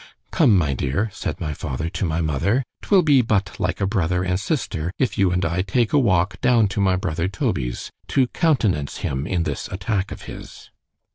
Come, 0.31 0.57
my 0.57 0.73
dear, 0.73 1.11
said 1.13 1.39
my 1.39 1.53
father 1.53 1.87
to 1.87 2.05
my 2.05 2.21
mother—'twill 2.21 3.03
be 3.03 3.21
but 3.21 3.59
like 3.59 3.79
a 3.79 3.85
brother 3.85 4.23
and 4.23 4.39
sister, 4.39 4.91
if 4.97 5.15
you 5.15 5.29
and 5.31 5.45
I 5.45 5.61
take 5.61 5.93
a 5.93 5.99
walk 5.99 6.41
down 6.41 6.67
to 6.69 6.81
my 6.81 6.95
brother 6.95 7.27
Toby's——to 7.27 8.25
countenance 8.29 8.97
him 9.05 9.27
in 9.27 9.43
this 9.43 9.67
attack 9.67 10.11
of 10.11 10.23
his. 10.23 10.71